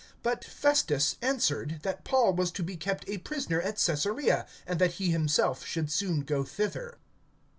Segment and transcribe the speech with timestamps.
[0.23, 4.93] (4)But Festus answered, that Paul was to be kept a prisoner at Caesarea, and that
[4.93, 6.97] he himself should soon go thither.